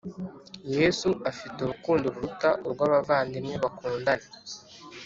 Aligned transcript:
Yesu 0.77 1.09
afite 1.31 1.57
urukundo 1.61 2.05
ruruta 2.13 2.49
urwo 2.65 2.83
abavandimwe 2.89 3.55
bakundana 3.63 4.27